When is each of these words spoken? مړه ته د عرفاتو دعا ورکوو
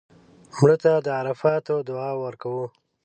مړه 0.57 0.75
ته 0.83 0.91
د 1.05 1.07
عرفاتو 1.19 1.75
دعا 1.89 2.11
ورکوو 2.23 2.65